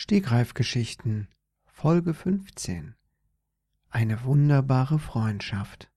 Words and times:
Stegreifgeschichten 0.00 1.26
Folge 1.66 2.14
15 2.14 2.94
Eine 3.90 4.22
wunderbare 4.22 5.00
Freundschaft 5.00 5.90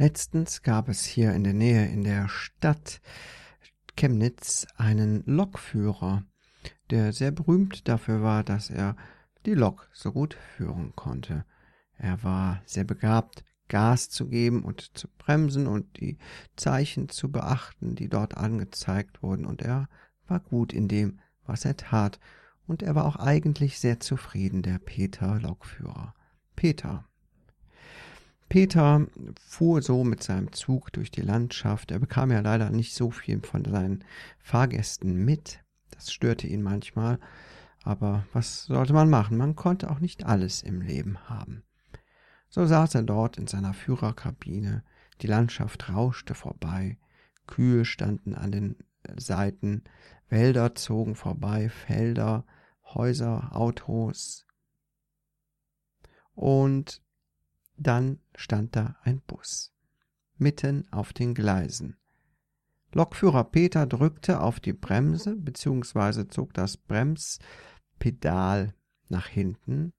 Letztens 0.00 0.62
gab 0.62 0.88
es 0.88 1.04
hier 1.04 1.34
in 1.34 1.44
der 1.44 1.52
Nähe 1.52 1.84
in 1.84 2.04
der 2.04 2.26
Stadt 2.26 3.02
Chemnitz 3.98 4.66
einen 4.78 5.22
Lokführer, 5.26 6.24
der 6.88 7.12
sehr 7.12 7.32
berühmt 7.32 7.86
dafür 7.86 8.22
war, 8.22 8.42
dass 8.42 8.70
er 8.70 8.96
die 9.44 9.52
Lok 9.52 9.90
so 9.92 10.10
gut 10.10 10.38
führen 10.56 10.96
konnte. 10.96 11.44
Er 11.98 12.22
war 12.22 12.62
sehr 12.64 12.84
begabt, 12.84 13.44
Gas 13.68 14.08
zu 14.08 14.26
geben 14.28 14.64
und 14.64 14.96
zu 14.96 15.06
bremsen 15.18 15.66
und 15.66 16.00
die 16.00 16.16
Zeichen 16.56 17.10
zu 17.10 17.30
beachten, 17.30 17.94
die 17.94 18.08
dort 18.08 18.38
angezeigt 18.38 19.22
wurden, 19.22 19.44
und 19.44 19.60
er 19.60 19.86
war 20.26 20.40
gut 20.40 20.72
in 20.72 20.88
dem, 20.88 21.20
was 21.44 21.66
er 21.66 21.76
tat, 21.76 22.18
und 22.66 22.82
er 22.82 22.94
war 22.94 23.04
auch 23.04 23.16
eigentlich 23.16 23.78
sehr 23.78 24.00
zufrieden, 24.00 24.62
der 24.62 24.78
Peter 24.78 25.38
Lokführer. 25.40 26.14
Peter 26.56 27.04
Peter 28.50 29.06
fuhr 29.40 29.80
so 29.80 30.02
mit 30.02 30.24
seinem 30.24 30.52
Zug 30.52 30.92
durch 30.92 31.12
die 31.12 31.22
Landschaft. 31.22 31.92
Er 31.92 32.00
bekam 32.00 32.32
ja 32.32 32.40
leider 32.40 32.70
nicht 32.70 32.94
so 32.94 33.12
viel 33.12 33.40
von 33.42 33.64
seinen 33.64 34.04
Fahrgästen 34.40 35.24
mit. 35.24 35.60
Das 35.92 36.12
störte 36.12 36.48
ihn 36.48 36.60
manchmal. 36.60 37.20
Aber 37.84 38.26
was 38.32 38.64
sollte 38.64 38.92
man 38.92 39.08
machen? 39.08 39.36
Man 39.36 39.54
konnte 39.54 39.88
auch 39.88 40.00
nicht 40.00 40.26
alles 40.26 40.62
im 40.62 40.82
Leben 40.82 41.30
haben. 41.30 41.62
So 42.48 42.66
saß 42.66 42.96
er 42.96 43.04
dort 43.04 43.38
in 43.38 43.46
seiner 43.46 43.72
Führerkabine. 43.72 44.82
Die 45.20 45.28
Landschaft 45.28 45.88
rauschte 45.88 46.34
vorbei. 46.34 46.98
Kühe 47.46 47.84
standen 47.84 48.34
an 48.34 48.50
den 48.50 48.76
Seiten. 49.16 49.84
Wälder 50.28 50.74
zogen 50.74 51.14
vorbei. 51.14 51.68
Felder, 51.68 52.44
Häuser, 52.84 53.54
Autos. 53.54 54.44
Und 56.34 57.00
dann 57.80 58.20
stand 58.36 58.76
da 58.76 58.96
ein 59.02 59.20
Bus. 59.26 59.72
Mitten 60.36 60.86
auf 60.92 61.12
den 61.12 61.34
Gleisen. 61.34 61.96
Lokführer 62.92 63.44
Peter 63.44 63.86
drückte 63.86 64.40
auf 64.40 64.60
die 64.60 64.72
Bremse 64.72 65.36
bzw. 65.36 66.28
zog 66.28 66.52
das 66.54 66.76
Bremspedal 66.76 68.74
nach 69.08 69.26
hinten 69.26 69.92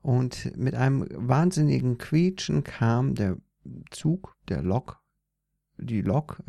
und 0.00 0.56
mit 0.56 0.74
einem 0.74 1.06
wahnsinnigen 1.10 1.98
Quietschen 1.98 2.64
kam 2.64 3.14
der 3.14 3.36
Zug, 3.90 4.36
der 4.48 4.62
Lok, 4.62 5.00
die 5.76 6.02
Lok 6.02 6.42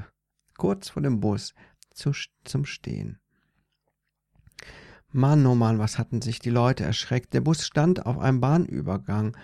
kurz 0.57 0.89
vor 0.89 1.03
dem 1.03 1.19
Bus 1.19 1.53
zu, 1.93 2.11
zum 2.43 2.65
Stehen. 2.65 3.19
Mann, 5.11 5.45
oh 5.45 5.53
Mann, 5.53 5.77
was 5.77 5.99
hatten 5.99 6.23
sich 6.23 6.39
die 6.39 6.49
Leute 6.49 6.83
erschreckt. 6.83 7.35
Der 7.35 7.41
Bus 7.41 7.65
stand 7.65 8.07
auf 8.07 8.17
einem 8.17 8.41
Bahnübergang 8.41 9.37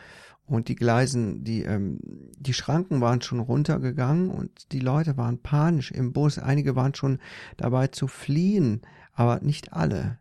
und 0.49 0.67
die 0.67 0.75
Gleisen, 0.75 1.43
die, 1.43 1.63
ähm, 1.63 1.99
die 2.37 2.53
Schranken 2.53 3.01
waren 3.01 3.21
schon 3.21 3.39
runtergegangen 3.39 4.29
und 4.29 4.71
die 4.71 4.79
Leute 4.79 5.15
waren 5.15 5.41
panisch 5.41 5.91
im 5.91 6.11
Bus. 6.11 6.39
Einige 6.39 6.75
waren 6.75 6.95
schon 6.95 7.19
dabei 7.57 7.87
zu 7.87 8.07
fliehen, 8.07 8.81
aber 9.13 9.39
nicht 9.41 9.73
alle. 9.73 10.19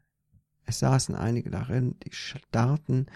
Es 0.64 0.80
saßen 0.80 1.14
einige 1.14 1.50
darin, 1.50 1.96
die 2.04 2.12
starrten 2.12 3.06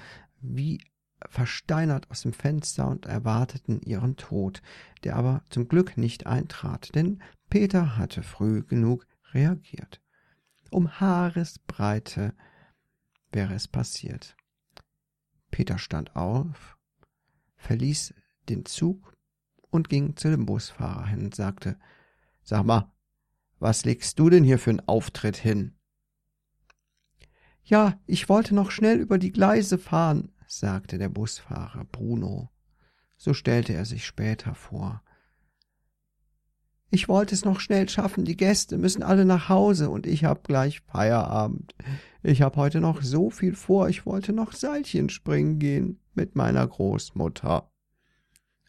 wie 0.41 0.81
versteinert 1.28 2.11
aus 2.11 2.23
dem 2.23 2.33
Fenster 2.33 2.89
und 2.89 3.06
erwarteten 3.06 3.81
ihren 3.83 4.17
Tod, 4.17 4.62
der 5.05 5.17
aber 5.17 5.43
zum 5.50 5.69
Glück 5.69 5.97
nicht 5.97 6.27
eintrat, 6.27 6.94
denn 6.94 7.23
Peter 7.49 7.97
hatte 7.97 8.23
früh 8.23 8.62
genug 8.62 9.06
reagiert. 9.33 10.00
Um 10.71 10.99
Haaresbreite 10.99 12.34
wäre 13.31 13.55
es 13.55 13.69
passiert. 13.69 14.37
Peter 15.50 15.79
stand 15.79 16.17
auf 16.17 16.72
verließ 17.62 18.15
den 18.49 18.65
Zug 18.67 19.17
und 19.71 19.89
ging 19.89 20.17
zu 20.17 20.31
dem 20.31 20.47
Busfahrer 20.47 21.06
hin 21.06 21.25
und 21.25 21.34
sagte, 21.34 21.78
Sag 22.43 22.65
mal, 22.65 22.93
was 23.59 23.84
legst 23.84 24.19
du 24.19 24.28
denn 24.28 24.45
hier 24.45 24.59
für 24.59 24.71
einen 24.71 24.89
Auftritt 24.89 25.37
hin? 25.37 25.77
Ja, 27.62 27.99
ich 28.06 28.28
wollte 28.28 28.55
noch 28.55 28.73
schnell 28.73 28.99
über 28.99 29.19
die 29.19 29.31
Gleise 29.31 29.78
fahren, 29.78 30.33
sagte 30.49 30.99
der 30.99 31.09
Busfahrer 31.09 31.84
Bruno. 31.84 32.50
So 33.17 33.33
stellte 33.33 33.73
er 33.73 33.84
sich 33.84 34.05
später 34.05 34.56
vor. 34.56 35.03
Ich 36.91 37.09
wollte 37.09 37.34
es 37.34 37.44
noch 37.44 37.61
schnell 37.61 37.89
schaffen, 37.89 38.25
die 38.25 38.37
Gäste 38.37 38.77
müssen 38.77 39.05
alle 39.05 39.25
nach 39.25 39.49
Hause 39.49 39.89
und 39.89 40.06
ich 40.06 40.25
hab 40.25 40.44
gleich 40.44 40.81
Feierabend. 40.81 41.75
Ich 42.25 42.43
hab 42.43 42.56
heute 42.56 42.81
noch 42.81 43.00
so 43.00 43.31
viel 43.31 43.55
vor, 43.55 43.89
ich 43.89 44.05
wollte 44.05 44.33
noch 44.33 44.53
Seilchen 44.53 45.09
springen 45.09 45.61
gehen 45.61 46.02
mit 46.15 46.37
meiner 46.37 46.67
Großmutter. 46.67 47.71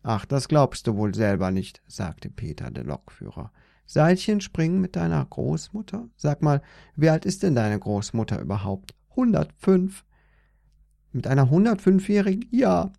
Ach, 0.01 0.25
das 0.25 0.47
glaubst 0.47 0.87
du 0.87 0.97
wohl 0.97 1.15
selber 1.15 1.51
nicht, 1.51 1.81
sagte 1.87 2.29
Peter, 2.29 2.71
der 2.71 2.83
Lokführer. 2.83 3.51
Seilchen 3.85 4.41
springen 4.41 4.81
mit 4.81 4.95
deiner 4.95 5.25
Großmutter? 5.25 6.09
Sag 6.15 6.41
mal, 6.41 6.61
wie 6.95 7.09
alt 7.09 7.25
ist 7.25 7.43
denn 7.43 7.55
deine 7.55 7.79
Großmutter 7.79 8.39
überhaupt? 8.39 8.95
Hundertfünf. 9.15 10.05
Mit 11.11 11.27
einer 11.27 11.49
hundertfünfjährigen? 11.49 12.47
Ja. 12.51 12.91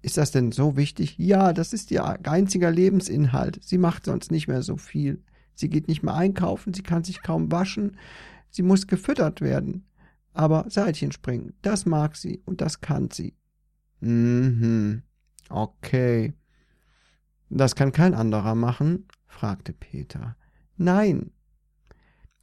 Ist 0.00 0.16
das 0.16 0.30
denn 0.30 0.50
so 0.50 0.76
wichtig? 0.76 1.16
Ja, 1.18 1.52
das 1.52 1.72
ist 1.72 1.90
ihr 1.90 2.04
einziger 2.28 2.70
Lebensinhalt. 2.70 3.62
Sie 3.62 3.78
macht 3.78 4.04
sonst 4.04 4.30
nicht 4.30 4.48
mehr 4.48 4.62
so 4.62 4.76
viel. 4.76 5.22
Sie 5.54 5.68
geht 5.68 5.88
nicht 5.88 6.02
mehr 6.02 6.14
einkaufen, 6.14 6.74
sie 6.74 6.82
kann 6.82 7.04
sich 7.04 7.22
kaum 7.22 7.52
waschen, 7.52 7.96
sie 8.50 8.62
muss 8.62 8.86
gefüttert 8.86 9.40
werden. 9.40 9.86
Aber 10.32 10.66
Seilchen 10.68 11.12
springen, 11.12 11.54
das 11.62 11.86
mag 11.86 12.16
sie 12.16 12.42
und 12.44 12.60
das 12.60 12.80
kann 12.80 13.10
sie. 13.10 13.36
Mhm. 14.00 15.02
Okay. 15.48 16.32
Das 17.50 17.76
kann 17.76 17.92
kein 17.92 18.14
anderer 18.14 18.54
machen? 18.54 19.06
fragte 19.26 19.72
Peter. 19.72 20.36
Nein. 20.76 21.32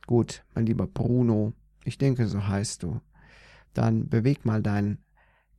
Gut, 0.05 0.43
mein 0.53 0.65
lieber 0.65 0.87
Bruno, 0.87 1.53
ich 1.83 1.97
denke, 1.97 2.27
so 2.27 2.47
heißt 2.47 2.83
du. 2.83 3.01
Dann 3.73 4.09
beweg 4.09 4.45
mal 4.45 4.61
deinen 4.61 5.03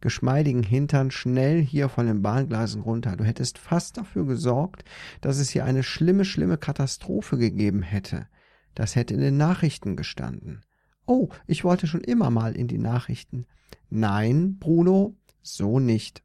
geschmeidigen 0.00 0.62
Hintern 0.62 1.10
schnell 1.10 1.60
hier 1.60 1.88
von 1.88 2.06
den 2.06 2.22
Bahngleisen 2.22 2.80
runter. 2.80 3.16
Du 3.16 3.24
hättest 3.24 3.58
fast 3.58 3.96
dafür 3.96 4.26
gesorgt, 4.26 4.84
dass 5.20 5.38
es 5.38 5.50
hier 5.50 5.64
eine 5.64 5.82
schlimme, 5.82 6.24
schlimme 6.24 6.56
Katastrophe 6.56 7.36
gegeben 7.36 7.82
hätte. 7.82 8.26
Das 8.74 8.96
hätte 8.96 9.14
in 9.14 9.20
den 9.20 9.36
Nachrichten 9.36 9.96
gestanden. 9.96 10.62
Oh, 11.06 11.28
ich 11.46 11.64
wollte 11.64 11.86
schon 11.86 12.02
immer 12.02 12.30
mal 12.30 12.56
in 12.56 12.68
die 12.68 12.78
Nachrichten. 12.78 13.46
Nein, 13.88 14.58
Bruno, 14.58 15.16
so 15.42 15.78
nicht. 15.78 16.22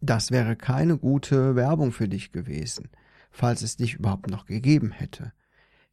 Das 0.00 0.30
wäre 0.30 0.54
keine 0.56 0.96
gute 0.96 1.56
Werbung 1.56 1.90
für 1.90 2.08
dich 2.08 2.30
gewesen, 2.30 2.88
falls 3.30 3.62
es 3.62 3.76
dich 3.76 3.94
überhaupt 3.94 4.30
noch 4.30 4.46
gegeben 4.46 4.92
hätte. 4.92 5.32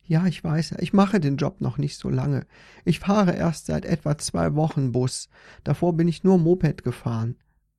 Ja, 0.08 0.28
ich 0.28 0.44
weiß, 0.44 0.76
ich 0.80 0.94
mache 0.94 1.20
den 1.20 1.38
Job 1.38 1.62
noch 1.62 1.80
nicht 1.80 1.98
so 1.98 2.10
lange. 2.10 2.46
Ich 2.84 3.00
fahre 3.00 3.34
erst 3.34 3.66
seit 3.66 3.86
etwa 3.86 4.18
zwei 4.20 4.54
Wochen 4.54 4.92
Bus. 4.92 5.30
Davor 5.64 5.94
bin 5.94 6.08
ich 6.08 6.24
nur 6.24 6.38
Moped 6.38 6.84
gefahren. 6.84 7.38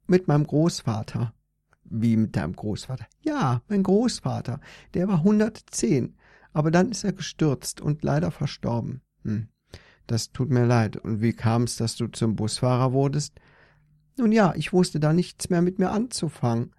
Mit 0.08 0.26
meinem 0.26 0.44
Großvater. 0.44 1.32
Wie 1.84 2.16
mit 2.16 2.34
deinem 2.34 2.56
Großvater? 2.56 3.06
Ja, 3.20 3.62
mein 3.68 3.84
Großvater. 3.84 4.60
Der 4.94 5.06
war 5.06 5.18
110. 5.18 6.16
Aber 6.52 6.72
dann 6.72 6.90
ist 6.90 7.04
er 7.04 7.12
gestürzt 7.12 7.80
und 7.80 8.02
leider 8.02 8.32
verstorben. 8.32 9.02
Hm. 9.22 9.48
Das 10.06 10.32
tut 10.32 10.50
mir 10.50 10.66
leid. 10.66 10.96
Und 10.96 11.20
wie 11.20 11.32
kam 11.32 11.64
es, 11.64 11.76
dass 11.76 11.96
du 11.96 12.06
zum 12.08 12.36
Busfahrer 12.36 12.92
wurdest? 12.92 13.34
Nun 14.16 14.32
ja, 14.32 14.54
ich 14.56 14.72
wusste 14.72 15.00
da 15.00 15.12
nichts 15.12 15.50
mehr 15.50 15.62
mit 15.62 15.78
mir 15.78 15.90
anzufangen. 15.90 16.72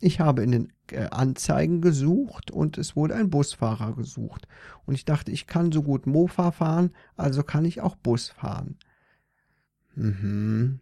Ich 0.00 0.20
habe 0.20 0.42
in 0.42 0.52
den 0.52 0.72
äh, 0.92 1.08
Anzeigen 1.10 1.82
gesucht 1.82 2.50
und 2.50 2.78
es 2.78 2.96
wurde 2.96 3.14
ein 3.14 3.28
Busfahrer 3.28 3.94
gesucht. 3.94 4.48
Und 4.86 4.94
ich 4.94 5.04
dachte, 5.04 5.30
ich 5.30 5.46
kann 5.46 5.72
so 5.72 5.82
gut 5.82 6.06
Mofa 6.06 6.52
fahren, 6.52 6.92
also 7.16 7.42
kann 7.42 7.66
ich 7.66 7.82
auch 7.82 7.96
Bus 7.96 8.28
fahren. 8.28 8.78
Mhm. 9.94 10.80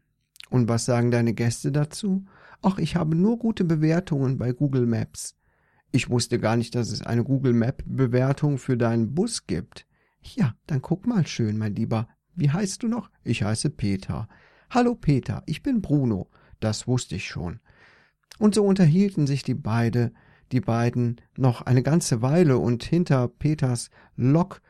Und 0.51 0.69
was 0.69 0.85
sagen 0.85 1.11
deine 1.11 1.35
Gäste 1.35 1.73
dazu? 1.73 2.25
Ach, 2.63 2.79
ich 2.79 2.97
habe 2.97 3.17
nur 3.17 3.39
gute 3.39 3.65
Bewertungen 3.65 4.39
bei 4.39 4.53
Google 4.53 4.87
Maps. 4.87 5.37
Ich 5.91 6.11
wusste 6.11 6.39
gar 6.39 6.57
nicht, 6.57 6.75
dass 6.75 6.91
es 6.91 7.03
eine 7.03 7.25
Google 7.25 7.55
Map 7.55 7.83
Bewertung 7.87 8.59
für 8.59 8.77
deinen 8.77 9.15
Bus 9.15 9.47
gibt. 9.47 9.87
Ja, 10.23 10.55
dann 10.67 10.83
guck 10.83 11.07
mal 11.07 11.27
schön, 11.27 11.59
mein 11.59 11.75
Lieber. 11.75 12.09
Wie 12.35 12.51
heißt 12.51 12.83
du 12.83 12.89
noch? 12.89 13.11
Ich 13.25 13.43
heiße 13.43 13.71
Peter. 13.71 14.29
Hallo 14.71 14.95
Peter, 14.95 15.43
ich 15.47 15.63
bin 15.63 15.81
Bruno. 15.81 16.29
Das 16.61 16.87
wusste 16.87 17.17
ich 17.17 17.27
schon. 17.27 17.61
Und 18.39 18.55
so 18.55 18.65
unterhielten 18.65 19.27
sich 19.27 19.43
die 19.43 19.55
beide, 19.55 20.13
die 20.53 20.61
beiden 20.61 21.21
noch 21.37 21.63
eine 21.63 21.83
ganze 21.83 22.23
Weile 22.23 22.59
und 22.59 22.85
hinter 22.85 23.29
Peters 23.29 23.91
Lok 24.17 24.61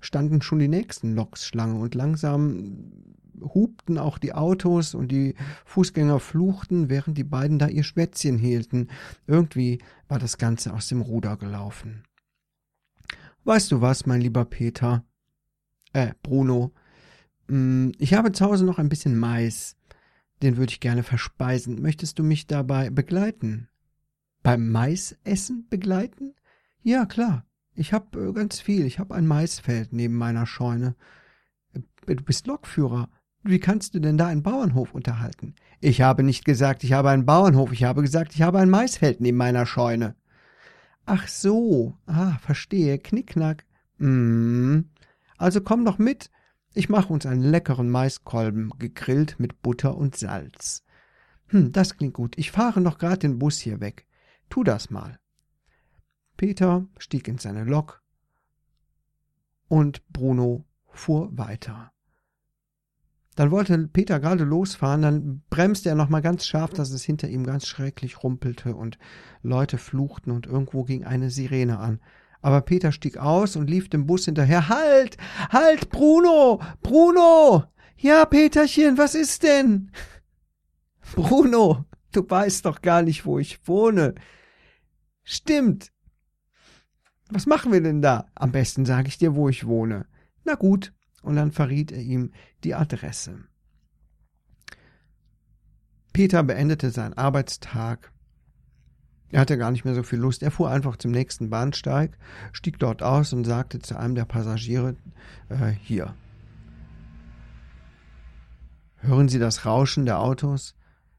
standen 0.00 0.42
schon 0.42 0.58
die 0.58 0.68
nächsten 0.68 1.14
Loks 1.14 1.46
Schlange 1.46 1.78
und 1.78 1.94
langsam 1.94 2.92
hupten 3.40 3.98
auch 3.98 4.18
die 4.18 4.32
Autos 4.32 4.94
und 4.94 5.08
die 5.08 5.34
Fußgänger 5.64 6.20
fluchten, 6.20 6.88
während 6.88 7.18
die 7.18 7.24
beiden 7.24 7.58
da 7.58 7.68
ihr 7.68 7.84
Schwätzchen 7.84 8.38
hielten. 8.38 8.88
Irgendwie 9.26 9.78
war 10.08 10.18
das 10.18 10.38
Ganze 10.38 10.72
aus 10.72 10.88
dem 10.88 11.00
Ruder 11.00 11.36
gelaufen. 11.36 12.04
Weißt 13.46 13.70
du 13.70 13.80
was, 13.80 14.06
mein 14.06 14.20
lieber 14.20 14.44
Peter? 14.44 15.04
Äh, 15.92 16.14
Bruno. 16.24 16.72
Mm, 17.46 17.90
ich 17.96 18.12
habe 18.14 18.32
zu 18.32 18.44
Hause 18.44 18.64
noch 18.64 18.80
ein 18.80 18.88
bisschen 18.88 19.16
Mais. 19.16 19.76
Den 20.42 20.56
würde 20.56 20.72
ich 20.72 20.80
gerne 20.80 21.04
verspeisen. 21.04 21.80
Möchtest 21.80 22.18
du 22.18 22.24
mich 22.24 22.48
dabei 22.48 22.90
begleiten? 22.90 23.68
Beim 24.42 24.72
Maisessen 24.72 25.68
begleiten? 25.70 26.34
Ja, 26.82 27.06
klar. 27.06 27.46
Ich 27.76 27.92
habe 27.92 28.18
äh, 28.20 28.32
ganz 28.32 28.58
viel. 28.58 28.84
Ich 28.84 28.98
habe 28.98 29.14
ein 29.14 29.28
Maisfeld 29.28 29.92
neben 29.92 30.16
meiner 30.16 30.46
Scheune. 30.46 30.96
Äh, 31.72 32.16
du 32.16 32.24
bist 32.24 32.48
Lokführer. 32.48 33.10
Wie 33.44 33.60
kannst 33.60 33.94
du 33.94 34.00
denn 34.00 34.18
da 34.18 34.26
einen 34.26 34.42
Bauernhof 34.42 34.92
unterhalten? 34.92 35.54
Ich 35.80 36.00
habe 36.00 36.24
nicht 36.24 36.44
gesagt, 36.44 36.82
ich 36.82 36.94
habe 36.94 37.10
einen 37.10 37.26
Bauernhof. 37.26 37.70
Ich 37.70 37.84
habe 37.84 38.02
gesagt, 38.02 38.34
ich 38.34 38.42
habe 38.42 38.58
ein 38.58 38.70
Maisfeld 38.70 39.20
neben 39.20 39.36
meiner 39.36 39.66
Scheune. 39.66 40.16
Ach 41.06 41.26
so. 41.28 41.96
Ah, 42.06 42.36
verstehe. 42.38 42.98
Knickknack. 42.98 43.64
Hm. 43.98 44.90
Also 45.38 45.60
komm 45.60 45.84
doch 45.84 45.98
mit. 45.98 46.30
Ich 46.74 46.88
mache 46.88 47.12
uns 47.12 47.24
einen 47.24 47.42
leckeren 47.42 47.88
Maiskolben, 47.88 48.70
gegrillt 48.78 49.40
mit 49.40 49.62
Butter 49.62 49.96
und 49.96 50.16
Salz. 50.16 50.84
Hm, 51.46 51.72
das 51.72 51.96
klingt 51.96 52.14
gut. 52.14 52.36
Ich 52.36 52.50
fahre 52.50 52.80
noch 52.80 52.98
grad 52.98 53.22
den 53.22 53.38
Bus 53.38 53.58
hier 53.58 53.80
weg. 53.80 54.06
Tu 54.50 54.64
das 54.64 54.90
mal. 54.90 55.18
Peter 56.36 56.86
stieg 56.98 57.28
in 57.28 57.38
seine 57.38 57.64
Lok 57.64 58.02
und 59.68 60.06
Bruno 60.12 60.66
fuhr 60.88 61.36
weiter. 61.36 61.92
Dann 63.36 63.50
wollte 63.50 63.76
Peter 63.88 64.18
gerade 64.18 64.44
losfahren, 64.44 65.02
dann 65.02 65.42
bremste 65.50 65.90
er 65.90 65.94
nochmal 65.94 66.22
ganz 66.22 66.46
scharf, 66.46 66.72
dass 66.72 66.90
es 66.90 67.04
hinter 67.04 67.28
ihm 67.28 67.44
ganz 67.44 67.66
schrecklich 67.66 68.22
rumpelte 68.22 68.74
und 68.74 68.98
Leute 69.42 69.76
fluchten 69.76 70.30
und 70.30 70.46
irgendwo 70.46 70.84
ging 70.84 71.04
eine 71.04 71.30
Sirene 71.30 71.78
an. 71.78 72.00
Aber 72.40 72.62
Peter 72.62 72.92
stieg 72.92 73.18
aus 73.18 73.56
und 73.56 73.68
lief 73.68 73.90
dem 73.90 74.06
Bus 74.06 74.24
hinterher. 74.24 74.68
Halt! 74.70 75.18
Halt, 75.50 75.90
Bruno! 75.90 76.62
Bruno! 76.82 77.64
Ja, 77.98 78.24
Peterchen, 78.24 78.96
was 78.96 79.14
ist 79.14 79.42
denn? 79.42 79.90
Bruno, 81.14 81.84
du 82.12 82.28
weißt 82.28 82.64
doch 82.64 82.80
gar 82.80 83.02
nicht, 83.02 83.26
wo 83.26 83.38
ich 83.38 83.68
wohne. 83.68 84.14
Stimmt. 85.24 85.92
Was 87.28 87.46
machen 87.46 87.72
wir 87.72 87.82
denn 87.82 88.00
da? 88.00 88.26
Am 88.34 88.52
besten 88.52 88.86
sage 88.86 89.08
ich 89.08 89.18
dir, 89.18 89.34
wo 89.34 89.48
ich 89.48 89.66
wohne. 89.66 90.06
Na 90.44 90.54
gut. 90.54 90.94
Und 91.26 91.34
dann 91.34 91.50
verriet 91.50 91.90
er 91.90 92.02
ihm 92.02 92.32
die 92.62 92.74
Adresse. 92.74 93.40
Peter 96.12 96.42
beendete 96.44 96.90
seinen 96.90 97.14
Arbeitstag 97.14 98.12
er 99.30 99.40
hatte 99.40 99.58
gar 99.58 99.72
nicht 99.72 99.84
mehr 99.84 99.94
so 99.94 100.02
viel 100.02 100.20
Lust. 100.20 100.42
Er 100.42 100.50
fuhr 100.50 100.70
einfach 100.70 100.96
zum 100.96 101.10
nächsten 101.10 101.50
Bahnsteig, 101.50 102.16
stieg 102.52 102.78
dort 102.78 103.02
aus 103.02 103.32
und 103.32 103.44
sagte 103.44 103.80
zu 103.80 103.98
einem 103.98 104.14
der 104.14 104.24
Passagiere, 104.24 104.96
äh, 105.48 105.72
hier. 105.82 106.14
Hören 108.98 109.28
Sie 109.28 109.38
das 109.38 109.66
Rauschen 109.66 110.06
der 110.06 110.20
Autos? 110.20 110.76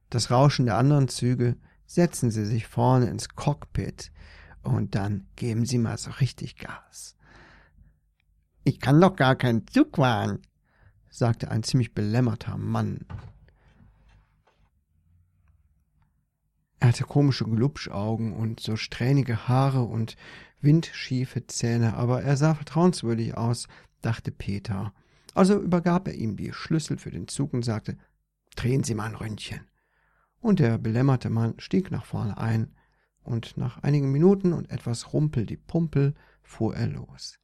Das 0.09 0.31
Rauschen 0.31 0.65
der 0.65 0.77
anderen 0.77 1.09
Züge? 1.09 1.57
Setzen 1.85 2.31
Sie 2.31 2.45
sich 2.45 2.67
vorne 2.67 3.07
ins 3.07 3.29
Cockpit 3.29 4.11
und 4.63 4.95
dann 4.95 5.27
geben 5.35 5.65
Sie 5.65 5.77
mal 5.77 5.97
so 5.97 6.11
richtig 6.11 6.55
Gas. 6.55 7.16
Ich 8.67 8.81
kann 8.81 8.99
doch 8.99 9.15
gar 9.15 9.37
keinen 9.37 9.65
Zug 9.65 9.95
fahren, 9.95 10.41
sagte 11.09 11.49
ein 11.49 11.63
ziemlich 11.63 11.93
belämmerter 11.93 12.57
Mann 12.57 13.05
Er 16.81 16.89
hatte 16.89 17.05
komische 17.05 17.45
Glubschaugen 17.45 18.33
und 18.33 18.59
so 18.59 18.75
strähnige 18.75 19.47
Haare 19.47 19.83
und 19.83 20.17
windschiefe 20.59 21.47
Zähne, 21.47 21.93
aber 21.93 22.23
er 22.23 22.35
sah 22.35 22.55
vertrauenswürdig 22.55 23.37
aus, 23.37 23.69
dachte 24.01 24.31
Peter. 24.31 24.93
Also 25.33 25.61
übergab 25.61 26.09
er 26.09 26.15
ihm 26.15 26.35
die 26.35 26.51
Schlüssel 26.51 26.97
für 26.97 27.11
den 27.11 27.29
Zug 27.29 27.53
und 27.53 27.63
sagte, 27.63 27.97
drehen 28.57 28.83
Sie 28.83 28.95
mal 28.95 29.05
ein 29.05 29.15
Ründchen. 29.15 29.61
Und 30.41 30.59
der 30.59 30.77
belämmerte 30.77 31.29
Mann 31.29 31.53
stieg 31.59 31.89
nach 31.89 32.03
vorne 32.03 32.37
ein, 32.37 32.75
und 33.23 33.55
nach 33.55 33.77
einigen 33.77 34.11
Minuten 34.11 34.51
und 34.51 34.69
etwas 34.69 35.13
Rumpel 35.13 35.45
die 35.45 35.55
Pumpel 35.55 36.15
fuhr 36.43 36.75
er 36.75 36.87
los. 36.87 37.39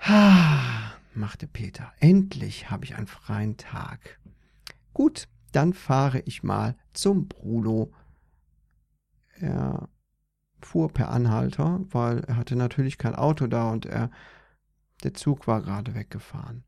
Ha, 0.00 0.92
machte 1.14 1.46
Peter, 1.46 1.92
endlich 2.00 2.70
habe 2.70 2.84
ich 2.84 2.94
einen 2.96 3.06
freien 3.06 3.56
Tag. 3.56 4.18
Gut, 4.92 5.28
dann 5.52 5.72
fahre 5.72 6.20
ich 6.20 6.42
mal 6.42 6.76
zum 6.92 7.28
Bruno 7.28 7.92
er 9.40 9.88
fuhr 10.60 10.92
per 10.92 11.10
Anhalter, 11.10 11.80
weil 11.90 12.20
er 12.20 12.36
hatte 12.36 12.56
natürlich 12.56 12.98
kein 12.98 13.14
Auto 13.14 13.46
da 13.46 13.70
und 13.70 13.86
er 13.86 14.10
der 15.02 15.14
Zug 15.14 15.46
war 15.46 15.62
gerade 15.62 15.94
weggefahren. 15.94 16.64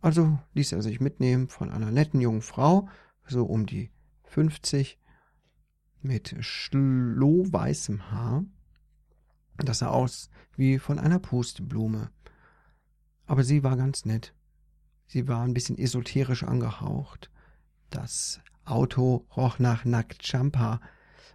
Also 0.00 0.38
ließ 0.54 0.72
er 0.72 0.82
sich 0.82 1.00
mitnehmen 1.00 1.48
von 1.48 1.70
einer 1.70 1.90
netten 1.90 2.20
jungen 2.20 2.40
Frau, 2.40 2.88
so 3.26 3.44
um 3.44 3.66
die 3.66 3.90
50, 4.24 4.98
mit 6.00 6.36
schlohweißem 6.40 8.10
Haar. 8.10 8.44
Das 9.58 9.78
sah 9.78 9.88
aus 9.88 10.30
wie 10.56 10.78
von 10.78 10.98
einer 10.98 11.18
Pusteblume. 11.18 12.10
Aber 13.26 13.42
sie 13.42 13.62
war 13.62 13.76
ganz 13.76 14.04
nett. 14.04 14.34
Sie 15.06 15.28
war 15.28 15.42
ein 15.42 15.54
bisschen 15.54 15.78
esoterisch 15.78 16.44
angehaucht. 16.44 17.30
Das 17.90 18.40
Auto 18.64 19.26
roch 19.36 19.58
nach 19.58 19.84
Nackt 19.84 20.22
Champa 20.22 20.80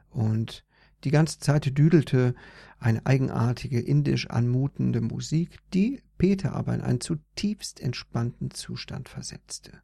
und 0.09 0.65
die 1.03 1.11
ganze 1.11 1.39
Zeit 1.39 1.77
düdelte 1.77 2.35
eine 2.79 3.05
eigenartige 3.05 3.79
indisch 3.79 4.29
anmutende 4.29 5.01
Musik, 5.01 5.57
die 5.73 6.03
Peter 6.17 6.53
aber 6.53 6.75
in 6.75 6.81
einen 6.81 7.01
zutiefst 7.01 7.79
entspannten 7.79 8.51
Zustand 8.51 9.09
versetzte. 9.09 9.81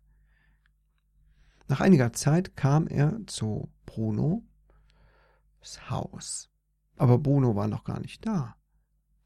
Nach 1.67 1.81
einiger 1.81 2.13
Zeit 2.13 2.55
kam 2.55 2.87
er 2.87 3.19
zu 3.25 3.69
Brunos 3.85 4.43
Haus. 5.89 6.49
Aber 6.97 7.17
Bruno 7.17 7.55
war 7.55 7.67
noch 7.67 7.83
gar 7.83 7.99
nicht 7.99 8.25
da. 8.25 8.55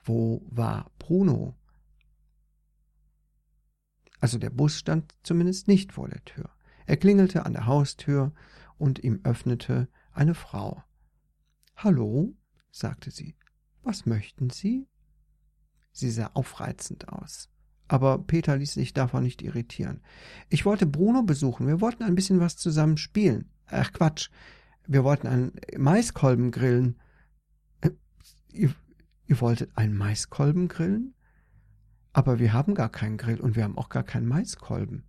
Wo 0.04 0.46
war 0.50 0.92
Bruno? 1.00 1.56
Also 4.20 4.38
der 4.38 4.50
Bus 4.52 4.78
stand 4.78 5.16
zumindest 5.24 5.68
nicht 5.68 5.94
vor 5.94 6.08
der 6.08 6.24
Tür. 6.26 6.50
Er 6.86 6.98
klingelte 6.98 7.46
an 7.46 7.54
der 7.54 7.66
Haustür 7.66 8.34
und 8.78 9.00
ihm 9.00 9.22
öffnete 9.24 9.88
eine 10.12 10.36
Frau. 10.36 10.84
Hallo, 11.76 12.36
sagte 12.72 13.10
sie. 13.10 13.36
Was 13.84 14.06
möchten 14.06 14.50
Sie? 14.50 14.88
Sie 15.92 16.12
sah 16.12 16.32
aufreizend 16.34 17.10
aus. 17.10 17.50
Aber 17.88 18.20
Peter 18.20 18.56
ließ 18.56 18.74
sich 18.74 18.94
davon 18.94 19.24
nicht 19.24 19.42
irritieren. 19.42 20.02
Ich 20.50 20.66
wollte 20.66 20.86
Bruno 20.86 21.24
besuchen. 21.24 21.68
Wir 21.68 21.82
wollten 21.82 22.04
ein 22.04 22.16
bisschen 22.16 22.40
was 22.40 22.56
zusammen 22.56 22.98
spielen. 22.98 23.52
Ach 23.66 23.92
Quatsch. 23.92 24.30
Wir 24.88 25.04
wollten 25.04 25.28
einen 25.28 25.54
Maiskolben 25.78 26.52
grillen. 26.52 27.00
Ihr, 28.54 28.74
ihr 29.28 29.42
wolltet 29.42 29.78
einen 29.78 29.96
Maiskolben 29.96 30.68
grillen? 30.68 31.14
Aber 32.14 32.40
wir 32.40 32.54
haben 32.54 32.76
gar 32.76 32.90
keinen 32.90 33.18
Grill 33.18 33.40
und 33.40 33.56
wir 33.56 33.64
haben 33.64 33.78
auch 33.78 33.90
gar 33.90 34.04
keinen 34.04 34.28
Maiskolben. 34.28 35.04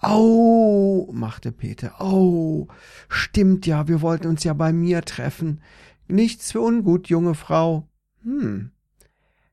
Au, 0.00 1.10
machte 1.12 1.52
Peter. 1.52 2.00
Au, 2.00 2.68
stimmt 3.08 3.66
ja, 3.66 3.88
wir 3.88 4.00
wollten 4.00 4.26
uns 4.26 4.44
ja 4.44 4.52
bei 4.52 4.72
mir 4.72 5.02
treffen. 5.02 5.60
Nichts 6.08 6.52
für 6.52 6.60
ungut, 6.60 7.08
junge 7.08 7.34
Frau. 7.34 7.88
Hm. 8.22 8.72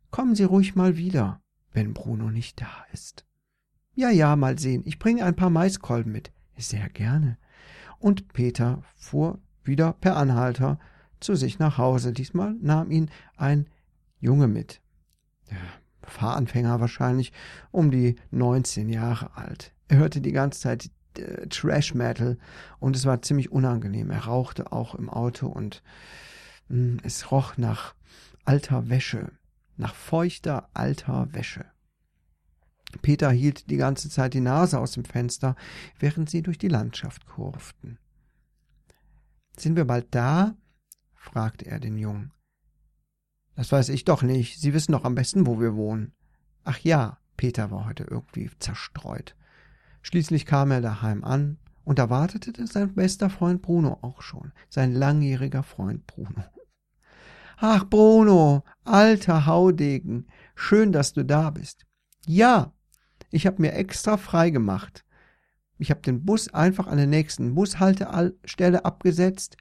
Kommen 0.10 0.36
Sie 0.36 0.44
ruhig 0.44 0.75
mal 0.75 0.98
wieder, 0.98 1.41
wenn 1.72 1.94
Bruno 1.94 2.30
nicht 2.30 2.60
da 2.60 2.86
ist. 2.91 3.25
Ja, 3.94 4.10
ja, 4.10 4.36
mal 4.36 4.60
sehen. 4.60 4.84
Ich 4.86 5.00
bringe 5.00 5.24
ein 5.24 5.36
paar 5.36 5.50
Maiskolben 5.50 6.12
mit. 6.12 6.32
Sehr 6.58 6.89
gerne. 6.89 7.38
Und 8.00 8.34
Peter 8.34 8.84
fuhr 8.96 9.39
wieder 9.63 9.94
per 9.94 10.18
Anhalter 10.18 10.80
zu 11.21 11.35
sich 11.35 11.59
nach 11.59 11.77
Hause. 11.77 12.11
Diesmal 12.11 12.55
nahm 12.61 12.91
ihn 12.91 13.09
ein 13.37 13.67
Junge 14.19 14.47
mit. 14.47 14.81
Der 15.49 15.57
Fahranfänger 16.03 16.79
wahrscheinlich, 16.79 17.31
um 17.71 17.91
die 17.91 18.17
neunzehn 18.31 18.89
Jahre 18.89 19.37
alt. 19.37 19.73
Er 19.87 19.97
hörte 19.97 20.21
die 20.21 20.31
ganze 20.31 20.59
Zeit 20.59 20.89
äh, 21.17 21.47
Trash 21.47 21.93
Metal 21.93 22.37
und 22.79 22.95
es 22.95 23.05
war 23.05 23.21
ziemlich 23.21 23.51
unangenehm. 23.51 24.11
Er 24.11 24.25
rauchte 24.25 24.71
auch 24.71 24.95
im 24.95 25.09
Auto 25.09 25.47
und 25.47 25.83
mh, 26.67 26.75
hm, 26.75 26.99
es 27.03 27.31
roch 27.31 27.57
nach 27.57 27.95
alter 28.45 28.89
Wäsche, 28.89 29.31
nach 29.77 29.95
feuchter 29.95 30.69
alter 30.73 31.33
Wäsche. 31.33 31.65
Peter 33.01 33.31
hielt 33.31 33.69
die 33.69 33.77
ganze 33.77 34.09
Zeit 34.09 34.33
die 34.33 34.41
Nase 34.41 34.79
aus 34.79 34.93
dem 34.93 35.05
Fenster, 35.05 35.55
während 35.99 36.29
sie 36.29 36.41
durch 36.41 36.57
die 36.57 36.67
Landschaft 36.67 37.25
kurften. 37.25 37.97
Sind 39.57 39.75
wir 39.75 39.85
bald 39.85 40.07
da? 40.11 40.55
Fragte 41.21 41.65
er 41.67 41.79
den 41.79 41.97
Jungen. 41.97 42.33
Das 43.55 43.71
weiß 43.71 43.89
ich 43.89 44.05
doch 44.05 44.23
nicht. 44.23 44.59
Sie 44.59 44.73
wissen 44.73 44.91
doch 44.91 45.05
am 45.05 45.15
besten, 45.15 45.45
wo 45.45 45.59
wir 45.59 45.75
wohnen. 45.75 46.13
Ach 46.63 46.79
ja, 46.79 47.19
Peter 47.37 47.69
war 47.71 47.85
heute 47.85 48.03
irgendwie 48.03 48.49
zerstreut. 48.59 49.35
Schließlich 50.01 50.45
kam 50.45 50.71
er 50.71 50.81
daheim 50.81 51.23
an, 51.23 51.57
und 51.83 51.99
da 51.99 52.09
wartete 52.09 52.65
sein 52.67 52.93
bester 52.93 53.29
Freund 53.29 53.61
Bruno 53.61 53.99
auch 54.01 54.21
schon, 54.21 54.51
sein 54.69 54.93
langjähriger 54.93 55.63
Freund 55.63 56.05
Bruno. 56.07 56.43
Ach, 57.57 57.85
Bruno, 57.85 58.63
alter 58.83 59.45
Haudegen, 59.45 60.27
schön, 60.55 60.91
dass 60.91 61.13
du 61.13 61.23
da 61.23 61.51
bist. 61.51 61.85
Ja, 62.25 62.73
ich 63.29 63.45
hab 63.45 63.59
mir 63.59 63.73
extra 63.73 64.17
frei 64.17 64.49
gemacht. 64.49 65.05
Ich 65.77 65.91
hab 65.91 66.03
den 66.03 66.25
Bus 66.25 66.47
einfach 66.53 66.87
an 66.87 66.97
der 66.97 67.07
nächsten 67.07 67.53
Bushaltestelle 67.55 68.85
abgesetzt 68.85 69.57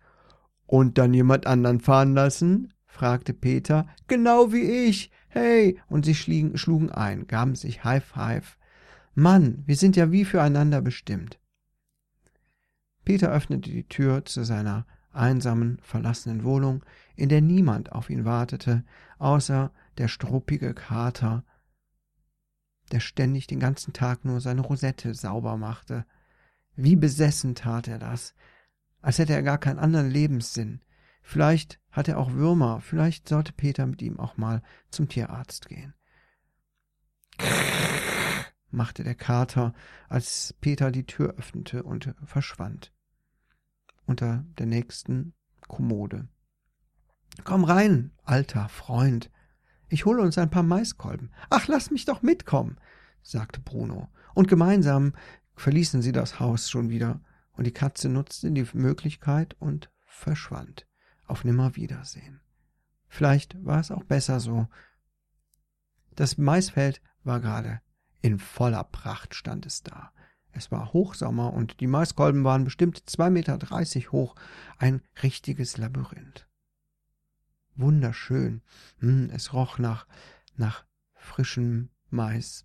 und 0.70 0.98
dann 0.98 1.12
jemand 1.12 1.48
anderen 1.48 1.80
fahren 1.80 2.14
lassen? 2.14 2.72
fragte 2.86 3.34
Peter. 3.34 3.88
Genau 4.06 4.52
wie 4.52 4.70
ich. 4.88 5.10
Hey! 5.28 5.80
Und 5.88 6.04
sie 6.04 6.14
schlugen, 6.14 6.56
schlugen 6.56 6.92
ein, 6.92 7.26
gaben 7.26 7.56
sich 7.56 7.82
High 7.82 8.04
Five. 8.04 8.56
Mann, 9.16 9.64
wir 9.66 9.74
sind 9.74 9.96
ja 9.96 10.12
wie 10.12 10.24
füreinander 10.24 10.80
bestimmt. 10.80 11.40
Peter 13.04 13.32
öffnete 13.32 13.68
die 13.68 13.88
Tür 13.88 14.24
zu 14.24 14.44
seiner 14.44 14.86
einsamen, 15.10 15.80
verlassenen 15.82 16.44
Wohnung, 16.44 16.84
in 17.16 17.28
der 17.28 17.40
niemand 17.40 17.90
auf 17.90 18.08
ihn 18.08 18.24
wartete, 18.24 18.84
außer 19.18 19.72
der 19.98 20.06
struppige 20.06 20.72
Kater, 20.72 21.42
der 22.92 23.00
ständig 23.00 23.48
den 23.48 23.58
ganzen 23.58 23.92
Tag 23.92 24.24
nur 24.24 24.40
seine 24.40 24.60
Rosette 24.60 25.14
sauber 25.14 25.56
machte. 25.56 26.06
Wie 26.76 26.94
besessen 26.94 27.56
tat 27.56 27.88
er 27.88 27.98
das, 27.98 28.34
als 29.02 29.18
hätte 29.18 29.32
er 29.32 29.42
gar 29.42 29.58
keinen 29.58 29.78
anderen 29.78 30.10
Lebenssinn. 30.10 30.80
Vielleicht 31.22 31.80
hat 31.90 32.08
er 32.08 32.18
auch 32.18 32.32
Würmer, 32.32 32.80
vielleicht 32.80 33.28
sollte 33.28 33.52
Peter 33.52 33.86
mit 33.86 34.02
ihm 34.02 34.18
auch 34.18 34.36
mal 34.36 34.62
zum 34.90 35.08
Tierarzt 35.08 35.68
gehen. 35.68 35.94
machte 38.70 39.02
der 39.04 39.14
Kater, 39.14 39.74
als 40.08 40.54
Peter 40.60 40.90
die 40.90 41.06
Tür 41.06 41.34
öffnete 41.36 41.82
und 41.82 42.14
verschwand. 42.24 42.92
Unter 44.06 44.44
der 44.58 44.66
nächsten 44.66 45.34
Kommode. 45.68 46.28
Komm 47.44 47.64
rein, 47.64 48.12
alter 48.24 48.68
Freund. 48.68 49.30
Ich 49.88 50.04
hole 50.04 50.22
uns 50.22 50.38
ein 50.38 50.50
paar 50.50 50.62
Maiskolben. 50.62 51.30
Ach, 51.48 51.68
lass 51.68 51.90
mich 51.90 52.04
doch 52.04 52.22
mitkommen, 52.22 52.76
sagte 53.22 53.60
Bruno. 53.60 54.08
Und 54.34 54.48
gemeinsam 54.48 55.14
verließen 55.56 56.02
sie 56.02 56.12
das 56.12 56.40
Haus 56.40 56.70
schon 56.70 56.90
wieder, 56.90 57.20
und 57.60 57.66
die 57.66 57.74
Katze 57.74 58.08
nutzte 58.08 58.50
die 58.50 58.66
Möglichkeit 58.72 59.54
und 59.58 59.90
verschwand. 60.06 60.86
Auf 61.26 61.44
Nimmerwiedersehen. 61.44 62.40
Vielleicht 63.06 63.62
war 63.62 63.80
es 63.80 63.90
auch 63.90 64.04
besser 64.04 64.40
so. 64.40 64.66
Das 66.16 66.38
Maisfeld 66.38 67.02
war 67.22 67.38
gerade 67.38 67.82
in 68.22 68.38
voller 68.38 68.82
Pracht 68.84 69.34
stand 69.34 69.66
es 69.66 69.82
da. 69.82 70.10
Es 70.52 70.72
war 70.72 70.94
Hochsommer 70.94 71.52
und 71.52 71.80
die 71.80 71.86
Maiskolben 71.86 72.44
waren 72.44 72.64
bestimmt 72.64 73.02
zwei 73.10 73.28
Meter 73.28 73.58
dreißig 73.58 74.10
hoch, 74.10 74.36
ein 74.78 75.02
richtiges 75.22 75.76
Labyrinth. 75.76 76.48
Wunderschön. 77.74 78.62
Hm, 79.00 79.28
es 79.34 79.52
roch 79.52 79.78
nach, 79.78 80.06
nach 80.56 80.86
frischem 81.12 81.90
Mais. 82.08 82.64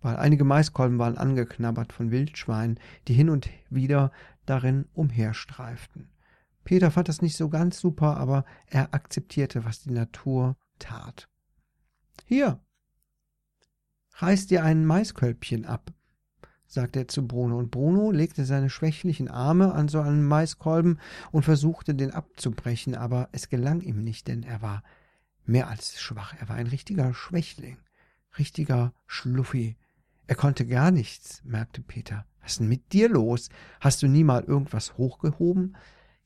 Weil 0.00 0.16
einige 0.16 0.44
Maiskolben 0.44 0.98
waren 0.98 1.18
angeknabbert 1.18 1.92
von 1.92 2.10
Wildschweinen, 2.10 2.78
die 3.08 3.14
hin 3.14 3.30
und 3.30 3.48
wieder 3.68 4.12
darin 4.46 4.86
umherstreiften. 4.94 6.08
Peter 6.64 6.90
fand 6.90 7.08
das 7.08 7.22
nicht 7.22 7.36
so 7.36 7.48
ganz 7.48 7.80
super, 7.80 8.16
aber 8.18 8.44
er 8.66 8.94
akzeptierte, 8.94 9.64
was 9.64 9.80
die 9.80 9.90
Natur 9.90 10.56
tat. 10.78 11.28
Hier, 12.26 12.60
reiß 14.16 14.46
dir 14.46 14.64
ein 14.64 14.84
Maiskölbchen 14.84 15.64
ab, 15.64 15.92
sagte 16.66 17.00
er 17.00 17.08
zu 17.08 17.26
Bruno, 17.26 17.58
und 17.58 17.70
Bruno 17.70 18.10
legte 18.10 18.44
seine 18.44 18.68
schwächlichen 18.68 19.28
Arme 19.28 19.72
an 19.72 19.88
so 19.88 20.00
einen 20.00 20.24
Maiskolben 20.24 21.00
und 21.32 21.44
versuchte, 21.44 21.94
den 21.94 22.10
abzubrechen, 22.10 22.94
aber 22.94 23.30
es 23.32 23.48
gelang 23.48 23.80
ihm 23.80 24.04
nicht, 24.04 24.28
denn 24.28 24.42
er 24.42 24.60
war 24.60 24.82
mehr 25.46 25.68
als 25.68 26.00
schwach, 26.00 26.34
er 26.38 26.48
war 26.48 26.56
ein 26.56 26.66
richtiger 26.66 27.14
Schwächling, 27.14 27.78
richtiger 28.38 28.92
Schluffi. 29.06 29.76
Er 30.28 30.36
konnte 30.36 30.64
gar 30.66 30.90
nichts, 30.90 31.42
merkte 31.42 31.80
Peter. 31.80 32.26
Was 32.42 32.52
ist 32.52 32.60
denn 32.60 32.68
mit 32.68 32.92
dir 32.92 33.08
los? 33.08 33.48
Hast 33.80 34.02
du 34.02 34.08
nie 34.08 34.24
mal 34.24 34.44
irgendwas 34.44 34.98
hochgehoben? 34.98 35.74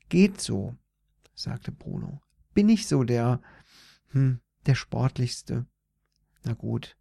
Geht 0.09 0.41
so, 0.41 0.75
sagte 1.33 1.71
Bruno. 1.71 2.21
Bin 2.53 2.67
ich 2.67 2.87
so 2.87 3.05
der, 3.05 3.39
hm, 4.09 4.41
der 4.65 4.75
sportlichste? 4.75 5.67
Na 6.43 6.53
gut, 6.53 6.97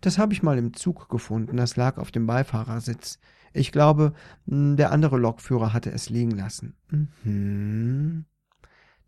Das 0.00 0.16
habe 0.16 0.32
ich 0.32 0.42
mal 0.42 0.56
im 0.56 0.72
Zug 0.72 1.10
gefunden, 1.10 1.58
das 1.58 1.76
lag 1.76 1.98
auf 1.98 2.10
dem 2.10 2.26
Beifahrersitz. 2.26 3.18
Ich 3.52 3.72
glaube, 3.72 4.14
hm, 4.46 4.76
der 4.78 4.90
andere 4.90 5.18
Lokführer 5.18 5.74
hatte 5.74 5.92
es 5.92 6.08
liegen 6.08 6.32
lassen. 6.32 6.78
Mhm. 6.88 8.24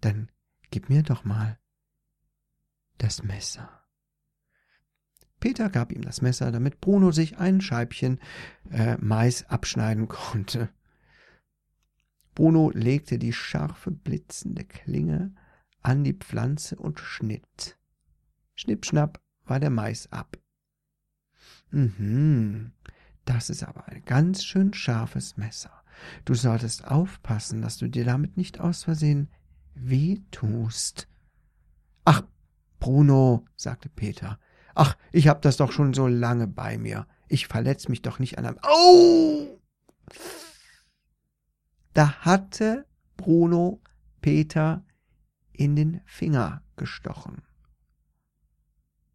Dann 0.02 0.30
gib 0.70 0.90
mir 0.90 1.02
doch 1.02 1.24
mal 1.24 1.58
das 2.98 3.22
Messer. 3.22 3.85
Peter 5.40 5.68
gab 5.68 5.92
ihm 5.92 6.02
das 6.02 6.22
Messer, 6.22 6.50
damit 6.50 6.80
Bruno 6.80 7.12
sich 7.12 7.38
ein 7.38 7.60
Scheibchen 7.60 8.20
äh, 8.70 8.96
Mais 8.98 9.44
abschneiden 9.48 10.08
konnte. 10.08 10.70
Bruno 12.34 12.70
legte 12.70 13.18
die 13.18 13.32
scharfe, 13.32 13.90
blitzende 13.90 14.64
Klinge 14.64 15.34
an 15.82 16.04
die 16.04 16.14
Pflanze 16.14 16.76
und 16.76 17.00
schnitt. 17.00 17.78
Schnippschnapp 18.54 19.20
war 19.44 19.60
der 19.60 19.70
Mais 19.70 20.10
ab. 20.12 20.38
Mhm, 21.70 22.72
das 23.24 23.50
ist 23.50 23.62
aber 23.62 23.88
ein 23.88 24.04
ganz 24.04 24.44
schön 24.44 24.72
scharfes 24.74 25.36
Messer. 25.36 25.70
Du 26.24 26.34
solltest 26.34 26.86
aufpassen, 26.86 27.62
dass 27.62 27.78
du 27.78 27.88
dir 27.88 28.04
damit 28.04 28.36
nicht 28.36 28.60
aus 28.60 28.84
Versehen 28.84 29.30
weh 29.74 30.20
tust. 30.30 31.08
Ach, 32.04 32.22
Bruno, 32.78 33.44
sagte 33.56 33.88
Peter. 33.88 34.38
Ach, 34.76 34.94
ich 35.10 35.26
hab 35.26 35.40
das 35.40 35.56
doch 35.56 35.72
schon 35.72 35.94
so 35.94 36.06
lange 36.06 36.46
bei 36.46 36.76
mir. 36.76 37.06
Ich 37.28 37.46
verletz 37.46 37.88
mich 37.88 38.02
doch 38.02 38.18
nicht 38.18 38.36
an 38.36 38.44
einem. 38.44 38.58
Au! 38.60 39.58
Da 41.94 42.12
hatte 42.20 42.86
Bruno 43.16 43.80
Peter 44.20 44.84
in 45.52 45.76
den 45.76 46.02
Finger 46.04 46.62
gestochen. 46.76 47.42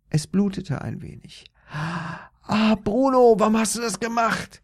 Es 0.10 0.26
blutete 0.26 0.82
ein 0.82 1.04
wenig. 1.04 1.46
Ah, 1.70 2.76
Bruno, 2.76 3.36
warum 3.38 3.58
hast 3.58 3.76
du 3.76 3.82
das 3.82 4.00
gemacht? 4.00 4.64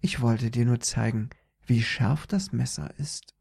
Ich 0.00 0.22
wollte 0.22 0.50
dir 0.50 0.64
nur 0.64 0.80
zeigen, 0.80 1.28
wie 1.66 1.82
scharf 1.82 2.26
das 2.26 2.50
Messer 2.50 2.98
ist. 2.98 3.34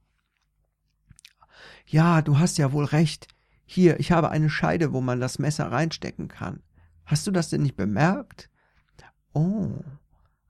Ja, 1.86 2.22
du 2.22 2.38
hast 2.38 2.58
ja 2.58 2.74
wohl 2.74 2.84
recht. 2.84 3.30
Hier, 3.70 4.00
ich 4.00 4.14
habe 4.14 4.30
eine 4.32 4.50
Scheide, 4.50 4.94
wo 4.94 5.02
man 5.02 5.20
das 5.20 5.40
Messer 5.40 5.70
reinstecken 5.72 6.30
kann. 6.30 6.64
Hast 7.06 7.28
du 7.28 7.32
das 7.32 7.50
denn 7.50 7.62
nicht 7.62 7.76
bemerkt? 7.76 8.50
Oh, 9.34 9.72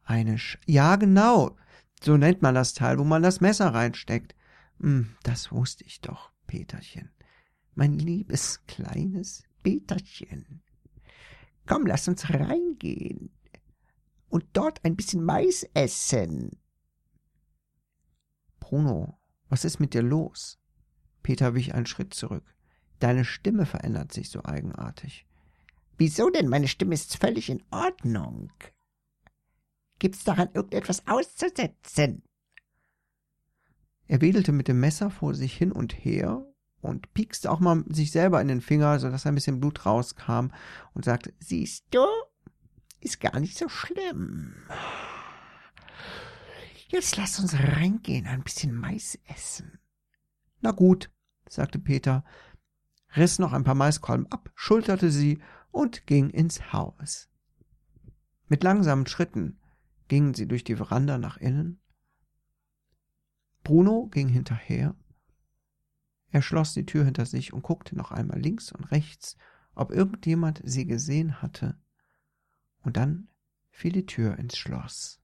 eine 0.04 0.38
Sch 0.38 0.60
Ja, 0.68 0.96
genau. 0.96 1.58
So 2.02 2.16
nennt 2.16 2.44
man 2.44 2.54
das 2.54 2.76
Teil, 2.76 3.00
wo 3.00 3.04
man 3.04 3.24
das 3.24 3.42
Messer 3.42 3.74
reinsteckt. 3.74 4.36
Hm, 4.80 5.16
das 5.24 5.52
wusste 5.52 5.84
ich 5.84 6.00
doch, 6.00 6.32
Peterchen. 6.46 7.10
Mein 7.74 7.94
liebes 7.94 8.64
kleines 8.68 9.44
Peterchen. 9.64 10.62
Komm, 11.66 11.88
lass 11.88 12.08
uns 12.08 12.30
reingehen 12.30 13.32
und 14.30 14.46
dort 14.54 14.86
ein 14.86 14.96
bisschen 14.96 15.24
Mais 15.24 15.64
essen. 15.74 16.60
Bruno, 18.60 19.20
was 19.50 19.66
ist 19.66 19.80
mit 19.80 19.96
dir 19.96 20.04
los? 20.04 20.60
Peter 21.24 21.56
wich 21.56 21.74
einen 21.74 21.88
Schritt 21.88 22.14
zurück. 22.14 22.57
Deine 23.00 23.26
Stimme 23.26 23.66
verändert 23.66 24.12
sich 24.12 24.30
so 24.30 24.44
eigenartig. 24.44 25.26
Wieso 25.98 26.30
denn? 26.30 26.48
Meine 26.48 26.68
Stimme 26.68 26.94
ist 26.94 27.18
völlig 27.18 27.50
in 27.50 27.64
Ordnung. 27.72 28.52
Gibt's 30.00 30.24
daran 30.24 30.50
irgendetwas 30.54 31.08
auszusetzen? 31.08 32.24
Er 34.08 34.22
wedelte 34.22 34.52
mit 34.52 34.68
dem 34.68 34.80
Messer 34.80 35.10
vor 35.10 35.34
sich 35.34 35.56
hin 35.56 35.72
und 35.72 35.94
her 35.94 36.46
und 36.82 37.14
piekste 37.14 37.52
auch 37.52 37.60
mal 37.60 37.84
sich 37.90 38.12
selber 38.12 38.42
in 38.42 38.48
den 38.48 38.62
Finger, 38.62 39.00
sodass 39.00 39.26
ein 39.26 39.36
bisschen 39.36 39.60
Blut 39.60 39.86
rauskam 39.86 40.50
und 40.94 41.04
sagte, 41.04 41.34
Siehst 41.40 41.86
du, 41.92 42.06
ist 43.02 43.20
gar 43.20 43.40
nicht 43.40 43.58
so 43.58 43.68
schlimm. 43.68 44.56
Jetzt 46.90 47.18
lass 47.18 47.40
uns 47.40 47.54
reingehen, 47.54 48.28
ein 48.28 48.44
bisschen 48.44 48.74
Mais 48.74 49.20
essen. 49.28 49.80
Na 50.62 50.72
gut, 50.72 51.10
sagte 51.50 51.80
Peter, 51.80 52.24
riss 53.18 53.40
noch 53.40 53.54
ein 53.54 53.64
paar 53.64 53.76
Maiskolben 53.76 54.32
ab, 54.32 54.52
schulterte 54.56 55.12
sie 55.12 55.40
und 55.72 56.08
ging 56.08 56.30
ins 56.30 56.72
Haus. 56.74 57.30
Mit 58.48 58.64
langsamen 58.64 59.08
Schritten 59.08 59.60
gingen 60.08 60.34
sie 60.34 60.48
durch 60.48 60.64
die 60.64 60.76
Veranda 60.76 61.18
nach 61.18 61.38
innen. 61.38 61.80
Bruno 63.64 64.08
ging 64.08 64.30
hinterher. 64.30 64.96
Er 66.32 66.42
schloss 66.42 66.74
die 66.74 66.86
Tür 66.86 67.04
hinter 67.06 67.26
sich 67.26 67.52
und 67.54 67.64
guckte 67.64 67.96
noch 67.96 68.12
einmal 68.12 68.40
links 68.40 68.72
und 68.72 68.86
rechts, 68.86 69.38
ob 69.76 69.92
irgendjemand 69.92 70.62
sie 70.64 70.86
gesehen 70.86 71.42
hatte. 71.42 71.78
Und 72.82 72.98
dann 72.98 73.28
fiel 73.70 73.92
die 73.92 74.06
Tür 74.06 74.38
ins 74.38 74.58
Schloss. 74.58 75.22